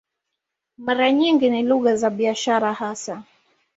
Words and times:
Mara 0.77 1.11
nyingi 1.11 1.49
ni 1.49 1.63
lugha 1.63 1.95
za 1.95 2.09
biashara 2.09 2.73
hasa. 2.73 3.23